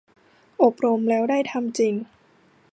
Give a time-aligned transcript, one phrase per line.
[0.63, 1.93] อบรมแล้วได้ทำจริง